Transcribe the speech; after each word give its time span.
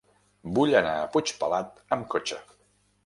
Vull 0.59 0.71
anar 0.79 0.95
a 1.01 1.05
Puigpelat 1.15 1.77
amb 1.97 2.09
cotxe. 2.15 2.41